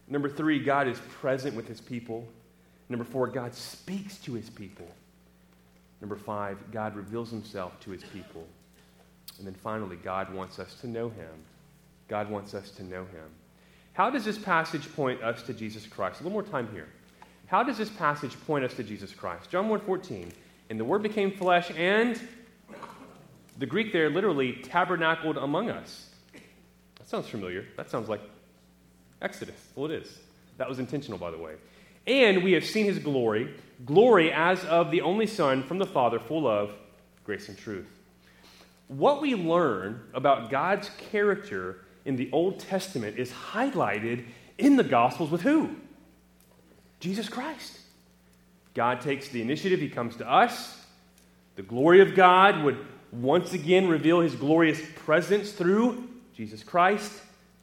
[0.07, 2.29] Number three, God is present with his people.
[2.89, 4.87] Number four, God speaks to his people.
[6.01, 8.47] Number five, God reveals himself to his people.
[9.39, 11.33] And then finally, God wants us to know him.
[12.09, 13.31] God wants us to know him.
[13.95, 16.21] How does this passage point us to Jesus Christ?
[16.21, 16.89] A little more time here.
[17.47, 19.51] How does this passage point us to Jesus Christ?
[19.51, 20.33] John 1:14.
[20.71, 22.21] And the word became flesh and
[23.59, 26.11] the Greek there literally tabernacled among us.
[26.99, 27.67] That sounds familiar.
[27.77, 28.21] That sounds like
[29.21, 29.71] Exodus.
[29.77, 30.19] Well, it is.
[30.57, 31.55] That was intentional, by the way.
[32.07, 33.55] And we have seen his glory,
[33.85, 36.73] glory as of the only Son from the Father, full of
[37.25, 37.87] grace and truth.
[38.89, 44.25] What we learn about God's character in the Old Testament is highlighted
[44.59, 45.77] in the Gospels with who?
[47.05, 47.79] Jesus Christ.
[48.73, 50.83] God takes the initiative, He comes to us.
[51.55, 52.79] The glory of God would
[53.13, 57.13] once again reveal His glorious presence through Jesus Christ.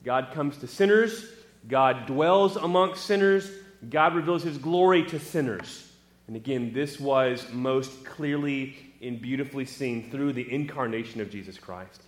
[0.04, 1.26] God comes to sinners,
[1.68, 3.50] God dwells amongst sinners,
[3.90, 5.92] God reveals His glory to sinners.
[6.28, 12.04] And again, this was most clearly and beautifully seen through the incarnation of Jesus Christ.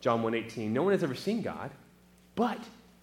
[0.00, 0.72] John 1:18.
[0.72, 1.70] No one has ever seen God,
[2.34, 2.58] but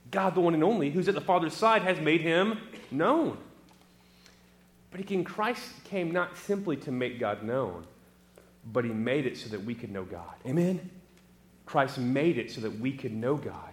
[0.10, 2.58] God, the one and only, who's at the Father's side, has made him
[2.89, 3.38] known.
[4.91, 7.86] But again, Christ came not simply to make God known,
[8.71, 10.34] but he made it so that we could know God.
[10.45, 10.89] Amen?
[11.65, 13.69] Christ made it so that we could know God.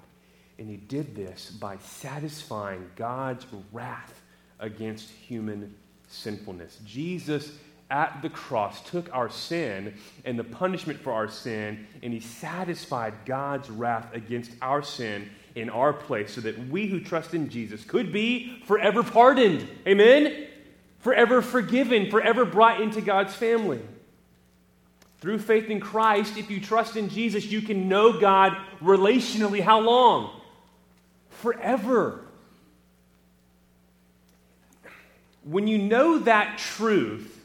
[0.59, 4.23] And he did this by satisfying God's wrath
[4.59, 5.75] against human
[6.09, 6.79] sinfulness.
[6.85, 7.53] Jesus
[7.91, 13.15] at the cross took our sin and the punishment for our sin, and he satisfied
[13.25, 17.85] God's wrath against our sin in our place so that we who trust in Jesus
[17.85, 19.69] could be forever pardoned.
[19.87, 20.46] Amen?
[21.07, 23.81] Forever forgiven, forever brought into God's family.
[25.21, 29.61] Through faith in Christ, if you trust in Jesus, you can know God relationally.
[29.61, 30.41] How long?
[31.31, 32.25] Forever.
[35.45, 37.41] When you know that truth,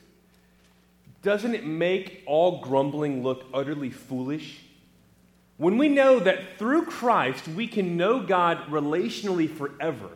[1.22, 4.60] doesn't it make all grumbling look utterly foolish?
[5.58, 10.10] When we know that through Christ we can know God relationally forever,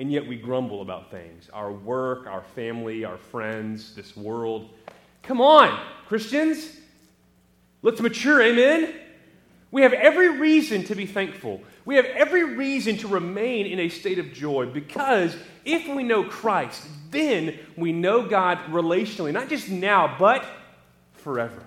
[0.00, 4.70] and yet we grumble about things our work, our family, our friends, this world.
[5.22, 6.78] Come on, Christians.
[7.82, 8.94] Let's mature, amen?
[9.70, 11.62] We have every reason to be thankful.
[11.84, 15.36] We have every reason to remain in a state of joy because
[15.66, 20.46] if we know Christ, then we know God relationally, not just now, but
[21.12, 21.66] forever.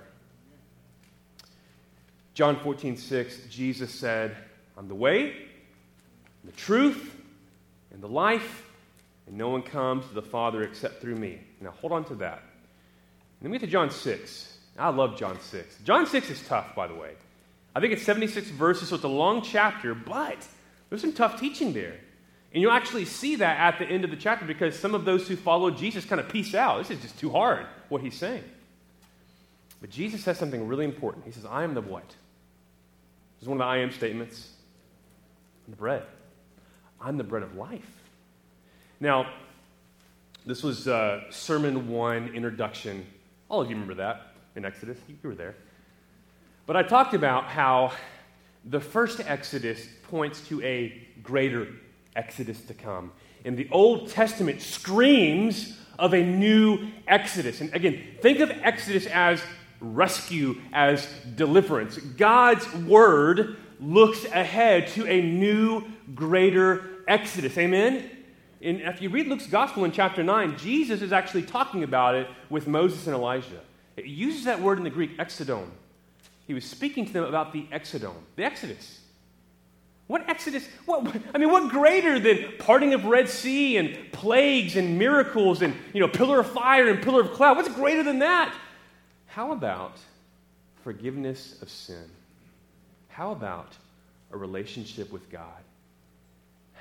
[2.34, 4.36] John 14, 6, Jesus said,
[4.76, 5.36] I'm the way,
[6.44, 7.23] the truth,
[7.94, 8.66] and the life,
[9.28, 11.40] and no one comes to the Father except through me.
[11.62, 12.40] Now hold on to that.
[12.40, 14.58] And then we get to John 6.
[14.78, 15.78] I love John 6.
[15.84, 17.12] John 6 is tough, by the way.
[17.76, 20.38] I think it's 76 verses, so it's a long chapter, but
[20.90, 21.96] there's some tough teaching there.
[22.54, 25.28] And you'll actually see that at the end of the chapter because some of those
[25.28, 26.78] who follow Jesus kind of peace out.
[26.80, 28.44] This is just too hard, what he's saying.
[29.82, 31.26] But Jesus says something really important.
[31.26, 32.08] He says, I am the what?
[32.08, 34.50] This is one of the I am statements.
[35.66, 36.04] I'm the bread.
[37.04, 37.86] I'm the bread of life.
[39.02, 39.28] Now,
[40.46, 43.06] this was uh, Sermon 1 introduction.
[43.50, 44.98] All of you remember that in Exodus.
[45.10, 45.56] You were there.
[46.66, 47.92] But I talked about how
[48.64, 51.68] the first Exodus points to a greater
[52.16, 53.12] Exodus to come.
[53.44, 57.60] And the Old Testament screams of a new Exodus.
[57.60, 59.44] And again, think of Exodus as
[59.82, 61.98] rescue, as deliverance.
[61.98, 65.84] God's word looks ahead to a new,
[66.16, 67.58] greater Exodus.
[67.58, 68.10] Amen?
[68.62, 72.28] And if you read Luke's gospel in chapter 9, Jesus is actually talking about it
[72.50, 73.60] with Moses and Elijah.
[73.98, 75.68] It uses that word in the Greek, exodon.
[76.48, 79.00] He was speaking to them about the exodon, the Exodus.
[80.08, 80.68] What Exodus?
[80.86, 85.74] What, I mean, what greater than parting of Red Sea and plagues and miracles and,
[85.94, 87.56] you know, pillar of fire and pillar of cloud?
[87.56, 88.54] What's greater than that?
[89.28, 89.98] How about
[90.84, 92.10] forgiveness of sin?
[93.08, 93.78] How about
[94.32, 95.63] a relationship with God?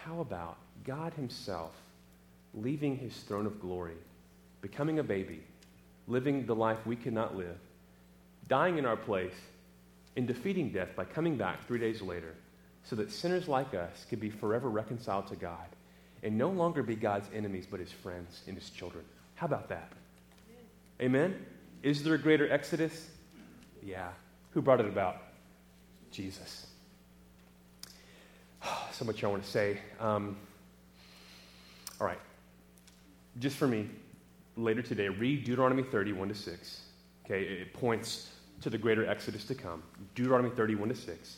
[0.05, 1.72] How about God Himself
[2.55, 3.96] leaving His throne of glory,
[4.61, 5.42] becoming a baby,
[6.07, 7.59] living the life we could not live,
[8.48, 9.34] dying in our place,
[10.16, 12.34] and defeating death by coming back three days later?
[12.84, 15.66] so that sinners like us could be forever reconciled to God
[16.22, 19.05] and no longer be God's enemies, but his friends and his children.
[19.34, 19.92] How about that?
[21.00, 21.44] Amen?
[21.82, 23.09] Is there a greater exodus?
[23.82, 24.09] Yeah.
[24.50, 25.16] Who brought it about?
[26.11, 26.66] Jesus.
[29.03, 29.78] So much I want to say.
[29.98, 30.36] Um,
[32.00, 32.20] all right.
[33.40, 33.90] Just for me,
[34.57, 36.80] later today, read Deuteronomy 30, 1 to 6.
[37.24, 38.30] Okay, it points
[38.61, 39.82] to the greater exodus to come.
[40.14, 41.36] Deuteronomy 31 to 6.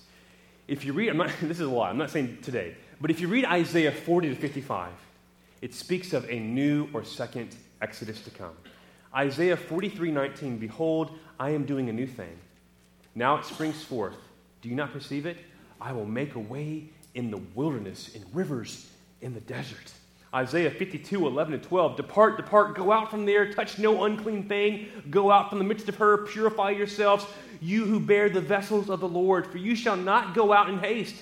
[0.69, 3.29] If you read, not, this is a lot, I'm not saying today, but if you
[3.29, 4.93] read Isaiah 40 to 55,
[5.63, 8.53] it speaks of a new or second exodus to come.
[9.15, 12.37] Isaiah 43 19, Behold, I am doing a new thing.
[13.15, 14.19] Now it springs forth.
[14.61, 15.39] Do you not perceive it?
[15.81, 18.89] I will make a way in the wilderness, in rivers
[19.21, 19.93] in the desert.
[20.35, 21.97] Isaiah 52, 11 and 12.
[21.97, 24.89] Depart, depart, go out from there, touch no unclean thing.
[25.09, 27.25] Go out from the midst of her, purify yourselves,
[27.61, 29.47] you who bear the vessels of the Lord.
[29.47, 31.15] For you shall not go out in haste,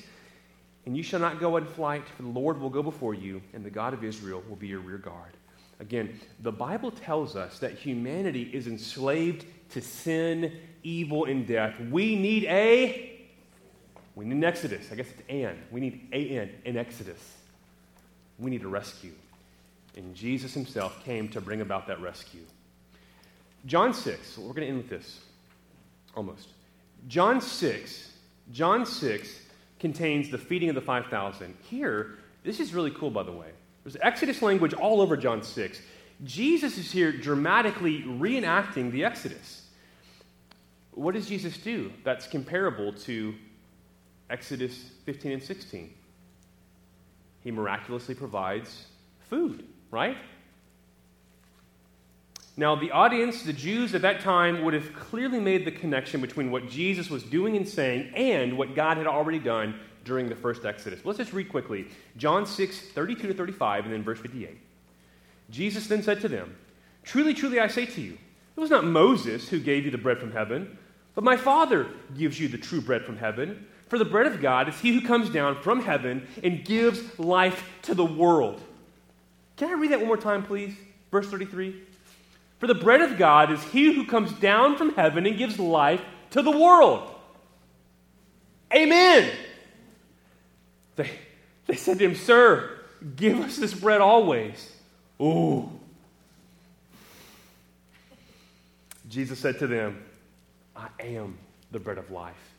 [0.87, 3.63] and you shall not go in flight, for the Lord will go before you, and
[3.63, 5.37] the God of Israel will be your rear guard.
[5.79, 11.75] Again, the Bible tells us that humanity is enslaved to sin, evil, and death.
[11.91, 13.12] We need a
[14.15, 14.89] we need an exodus.
[14.93, 15.59] I guess it's an.
[15.71, 17.37] We need a n in Exodus.
[18.39, 19.13] We need a rescue.
[19.97, 22.43] And Jesus himself came to bring about that rescue.
[23.67, 25.21] John 6, we're going to end with this
[26.15, 26.49] almost.
[27.09, 28.13] John 6,
[28.53, 29.41] John 6
[29.79, 31.55] contains the feeding of the 5,000.
[31.63, 33.49] Here, this is really cool, by the way.
[33.85, 35.81] There's Exodus language all over John 6.
[36.25, 39.67] Jesus is here dramatically reenacting the Exodus.
[40.93, 43.35] What does Jesus do that's comparable to
[44.33, 45.95] Exodus 15 and 16?
[47.43, 48.87] he miraculously provides
[49.29, 50.17] food, right?
[52.57, 56.51] Now, the audience, the Jews at that time, would have clearly made the connection between
[56.51, 60.65] what Jesus was doing and saying and what God had already done during the first
[60.65, 61.01] Exodus.
[61.05, 64.59] Let's just read quickly John 6, 32 to 35, and then verse 58.
[65.51, 66.55] Jesus then said to them,
[67.05, 68.19] Truly, truly, I say to you,
[68.57, 70.77] it was not Moses who gave you the bread from heaven,
[71.15, 73.67] but my Father gives you the true bread from heaven.
[73.93, 77.69] For the bread of God is he who comes down from heaven and gives life
[77.83, 78.59] to the world.
[79.59, 80.75] Can I read that one more time, please?
[81.11, 81.77] Verse 33.
[82.59, 86.01] For the bread of God is he who comes down from heaven and gives life
[86.31, 87.07] to the world.
[88.75, 89.31] Amen.
[90.97, 91.11] They,
[91.67, 92.71] they said to him, Sir,
[93.15, 94.73] give us this bread always.
[95.21, 95.69] Ooh.
[99.11, 100.03] Jesus said to them,
[100.75, 101.37] I am
[101.71, 102.52] the bread of life.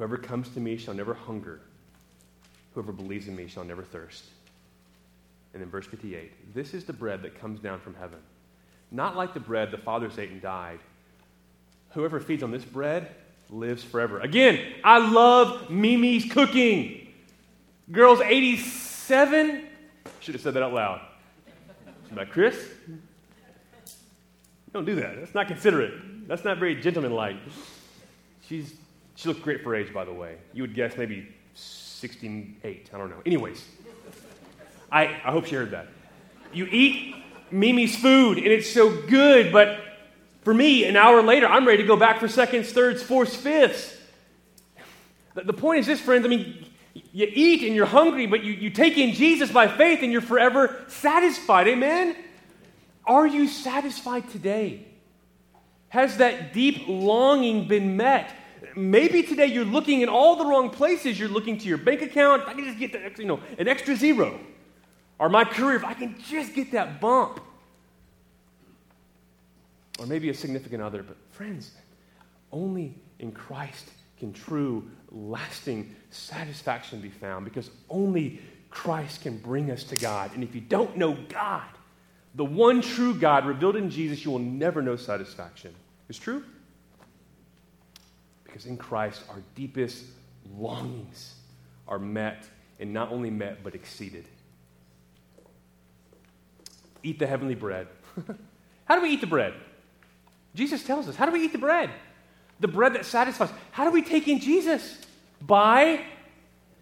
[0.00, 1.60] Whoever comes to me shall never hunger.
[2.72, 4.24] Whoever believes in me shall never thirst.
[5.52, 8.18] And in verse 58, this is the bread that comes down from heaven.
[8.90, 10.78] Not like the bread the fathers ate and died.
[11.90, 13.14] Whoever feeds on this bread
[13.50, 14.20] lives forever.
[14.20, 17.12] Again, I love Mimi's cooking.
[17.92, 19.66] Girls 87.
[20.20, 21.02] Should have said that out loud.
[22.10, 22.56] About Chris?
[24.72, 25.16] Don't do that.
[25.16, 26.26] That's not considerate.
[26.26, 27.36] That's not very gentlemanlike.
[28.48, 28.79] She's
[29.20, 30.36] she looked great for age, by the way.
[30.54, 32.88] You would guess maybe 68.
[32.90, 33.20] I don't know.
[33.26, 33.62] Anyways,
[34.90, 35.88] I, I hope she heard that.
[36.54, 37.16] You eat
[37.50, 39.78] Mimi's food, and it's so good, but
[40.40, 43.94] for me, an hour later, I'm ready to go back for seconds, thirds, fourths, fifths.
[45.34, 46.24] The, the point is this, friends.
[46.24, 46.64] I mean,
[47.12, 50.22] you eat and you're hungry, but you, you take in Jesus by faith and you're
[50.22, 51.68] forever satisfied.
[51.68, 52.16] Amen?
[53.04, 54.86] Are you satisfied today?
[55.90, 58.34] Has that deep longing been met?
[58.76, 61.18] Maybe today you're looking in all the wrong places.
[61.18, 62.42] You're looking to your bank account.
[62.42, 64.38] If I can just get you know, an extra zero.
[65.18, 67.40] Or my career, if I can just get that bump.
[69.98, 71.02] Or maybe a significant other.
[71.02, 71.72] But friends,
[72.52, 78.40] only in Christ can true, lasting satisfaction be found because only
[78.70, 80.32] Christ can bring us to God.
[80.34, 81.66] And if you don't know God,
[82.34, 85.74] the one true God revealed in Jesus, you will never know satisfaction.
[86.08, 86.44] It's true?
[88.50, 90.04] Because in Christ, our deepest
[90.58, 91.36] longings
[91.86, 92.48] are met,
[92.80, 94.24] and not only met, but exceeded.
[97.02, 97.86] Eat the heavenly bread.
[98.86, 99.54] How do we eat the bread?
[100.54, 101.14] Jesus tells us.
[101.14, 101.90] How do we eat the bread?
[102.58, 103.50] The bread that satisfies.
[103.70, 104.98] How do we take in Jesus?
[105.40, 106.04] By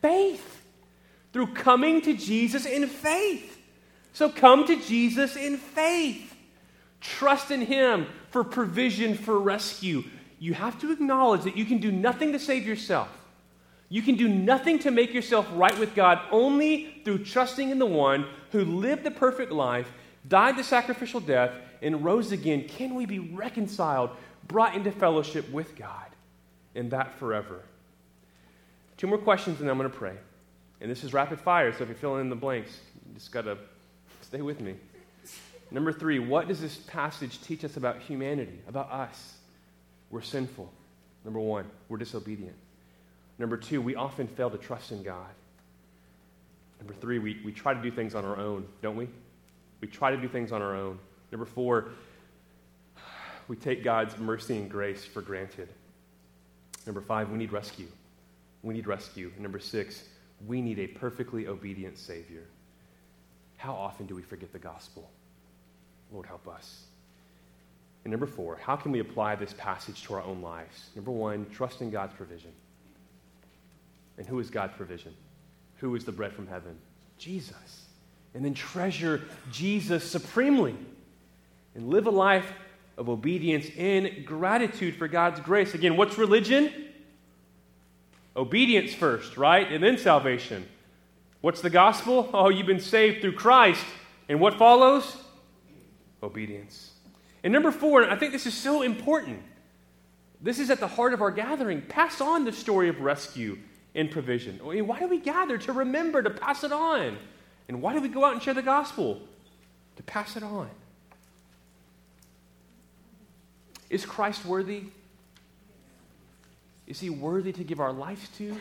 [0.00, 0.62] faith.
[1.34, 3.58] Through coming to Jesus in faith.
[4.14, 6.34] So come to Jesus in faith.
[7.00, 10.04] Trust in Him for provision, for rescue,
[10.38, 13.08] you have to acknowledge that you can do nothing to save yourself.
[13.88, 17.86] You can do nothing to make yourself right with God only through trusting in the
[17.86, 19.90] one who lived the perfect life,
[20.28, 22.68] died the sacrificial death, and rose again.
[22.68, 24.10] Can we be reconciled,
[24.46, 26.06] brought into fellowship with God,
[26.74, 27.62] and that forever?
[28.98, 30.16] Two more questions, and I'm going to pray.
[30.80, 33.42] And this is rapid fire, so if you're filling in the blanks, you just got
[33.42, 33.56] to
[34.20, 34.74] stay with me.
[35.70, 39.34] Number three, what does this passage teach us about humanity, about us?
[40.10, 40.72] We're sinful.
[41.24, 42.56] Number one, we're disobedient.
[43.38, 45.28] Number two, we often fail to trust in God.
[46.78, 49.08] Number three, we, we try to do things on our own, don't we?
[49.80, 50.98] We try to do things on our own.
[51.30, 51.88] Number four,
[53.48, 55.68] we take God's mercy and grace for granted.
[56.86, 57.88] Number five, we need rescue.
[58.62, 59.30] We need rescue.
[59.34, 60.04] And number six,
[60.46, 62.44] we need a perfectly obedient Savior.
[63.56, 65.10] How often do we forget the gospel?
[66.12, 66.87] Lord, help us.
[68.04, 70.90] And number four, how can we apply this passage to our own lives?
[70.94, 72.52] Number one, trust in God's provision.
[74.16, 75.14] And who is God's provision?
[75.76, 76.78] Who is the bread from heaven?
[77.18, 77.86] Jesus.
[78.34, 79.22] And then treasure
[79.52, 80.76] Jesus supremely
[81.74, 82.52] and live a life
[82.96, 85.74] of obedience in gratitude for God's grace.
[85.74, 86.72] Again, what's religion?
[88.36, 89.70] Obedience first, right?
[89.70, 90.66] And then salvation.
[91.40, 92.28] What's the gospel?
[92.34, 93.84] Oh, you've been saved through Christ.
[94.28, 95.16] And what follows?
[96.22, 96.92] Obedience.
[97.42, 99.42] And number four, and I think this is so important.
[100.40, 101.82] This is at the heart of our gathering.
[101.82, 103.58] Pass on the story of rescue
[103.94, 104.58] and provision.
[104.58, 105.58] Why do we gather?
[105.58, 107.16] To remember, to pass it on.
[107.68, 109.20] And why do we go out and share the gospel?
[109.96, 110.68] To pass it on.
[113.90, 114.84] Is Christ worthy?
[116.86, 118.56] Is he worthy to give our lives to?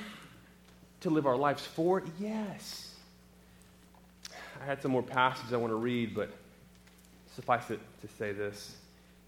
[1.01, 2.03] To live our lives for?
[2.19, 2.95] Yes.
[4.61, 6.31] I had some more passages I want to read, but
[7.37, 8.75] suffice it to say this.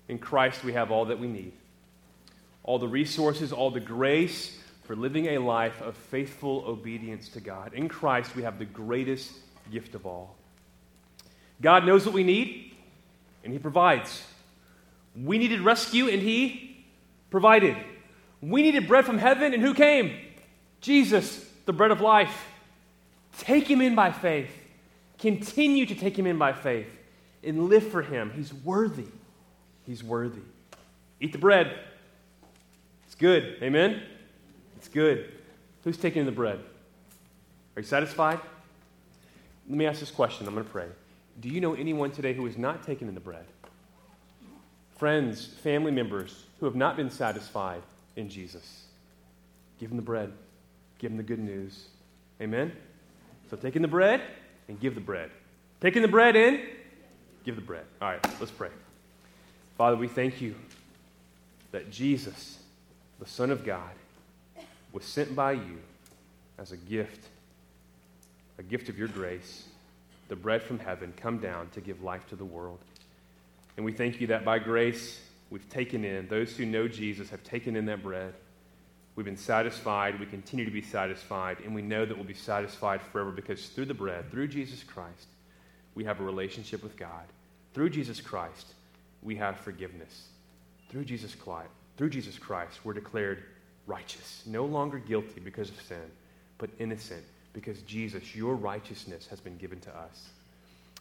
[0.07, 1.53] In Christ, we have all that we need
[2.63, 7.73] all the resources, all the grace for living a life of faithful obedience to God.
[7.73, 9.31] In Christ, we have the greatest
[9.71, 10.35] gift of all.
[11.61, 12.73] God knows what we need,
[13.43, 14.23] and He provides.
[15.15, 16.85] We needed rescue, and He
[17.31, 17.75] provided.
[18.41, 20.15] We needed bread from heaven, and who came?
[20.81, 22.45] Jesus, the bread of life.
[23.39, 24.51] Take Him in by faith.
[25.17, 26.87] Continue to take Him in by faith
[27.43, 28.31] and live for Him.
[28.35, 29.07] He's worthy.
[29.85, 30.41] He's worthy.
[31.19, 31.77] Eat the bread.
[33.05, 33.57] It's good.
[33.61, 34.01] Amen?
[34.77, 35.31] It's good.
[35.83, 36.59] Who's taking the bread?
[37.75, 38.39] Are you satisfied?
[39.67, 40.47] Let me ask this question.
[40.47, 40.87] I'm going to pray.
[41.39, 43.45] Do you know anyone today who is not taking in the bread?
[44.99, 47.81] friends, family members who have not been satisfied
[48.17, 48.83] in Jesus.
[49.79, 50.33] Give them the bread.
[50.99, 51.87] Give them the good news.
[52.41, 52.73] Amen?
[53.49, 54.21] So taking the bread
[54.67, 55.31] and give the bread.
[55.79, 56.61] Taking the bread in,
[57.43, 57.85] give the bread.
[58.01, 58.69] All right, let's pray.
[59.77, 60.55] Father, we thank you
[61.71, 62.59] that Jesus,
[63.19, 63.91] the Son of God,
[64.91, 65.77] was sent by you
[66.57, 67.27] as a gift,
[68.57, 69.65] a gift of your grace,
[70.27, 72.79] the bread from heaven, come down to give life to the world.
[73.77, 77.43] And we thank you that by grace, we've taken in, those who know Jesus have
[77.43, 78.33] taken in that bread.
[79.15, 80.19] We've been satisfied.
[80.19, 81.57] We continue to be satisfied.
[81.63, 85.27] And we know that we'll be satisfied forever because through the bread, through Jesus Christ,
[85.99, 87.25] we have a relationship with God.
[87.73, 88.67] Through Jesus Christ,
[89.21, 90.29] we have forgiveness.
[90.89, 93.43] Through Jesus Christ, through Jesus Christ, we're declared
[93.85, 96.09] righteous, no longer guilty because of sin,
[96.57, 97.21] but innocent
[97.51, 100.29] because Jesus, your righteousness, has been given to us.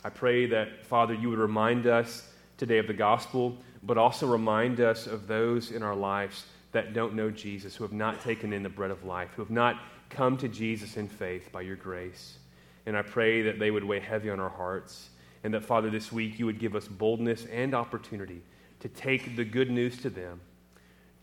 [0.02, 4.80] I pray that, Father, you would remind us today of the gospel, but also remind
[4.80, 8.64] us of those in our lives that don't know Jesus, who have not taken in
[8.64, 9.80] the bread of life, who have not
[10.10, 12.37] come to Jesus in faith by your grace.
[12.88, 15.10] And I pray that they would weigh heavy on our hearts,
[15.44, 18.40] and that, Father, this week you would give us boldness and opportunity
[18.80, 20.40] to take the good news to them,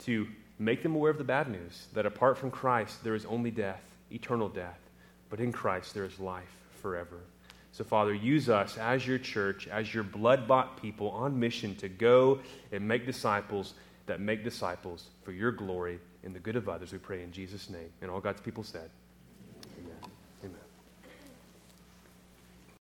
[0.03, 0.27] to
[0.59, 3.81] make them aware of the bad news that apart from Christ, there is only death,
[4.11, 4.79] eternal death,
[5.31, 7.21] but in Christ there is life forever.
[7.71, 11.89] So, Father, use us as your church, as your blood bought people on mission to
[11.89, 12.41] go
[12.71, 13.73] and make disciples
[14.05, 16.91] that make disciples for your glory and the good of others.
[16.91, 17.89] We pray in Jesus' name.
[18.03, 18.91] And all God's people said,